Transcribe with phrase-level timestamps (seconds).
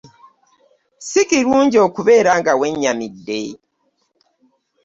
[1.09, 3.41] Sikirungi okubeera nga we nyamide.